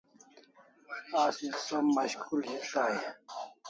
Asi 1.23 1.47
som 1.65 1.85
mashkul 1.95 2.41
his 2.49 2.65
dai 2.73 2.95
e? 3.09 3.09